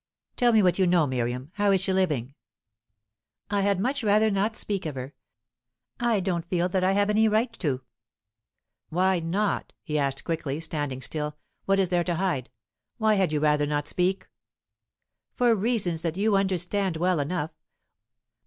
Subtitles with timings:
[0.35, 1.51] "Tell me what you know, Miriam.
[1.57, 2.33] How is she living?"
[3.51, 5.13] "I had much rather not speak of her.
[5.99, 7.81] I don't feel that I have any right to."
[8.89, 11.37] "Why not?" he asked quickly, standing still.
[11.65, 12.49] "What is there to hide?
[12.97, 14.27] Why had you rather not speak?"
[15.35, 17.51] "For reasons that you understand well enough.